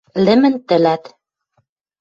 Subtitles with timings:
[0.25, 1.03] Лӹмӹн тӹлӓт